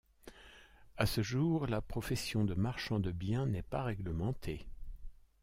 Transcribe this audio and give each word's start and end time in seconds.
À 0.97 1.05
ce 1.05 1.21
jour, 1.21 1.67
la 1.67 1.79
profession 1.79 2.43
de 2.43 2.55
marchand 2.55 2.99
de 2.99 3.11
biens 3.11 3.45
n’est 3.45 3.61
pas 3.61 3.83
réglementée. 3.83 4.65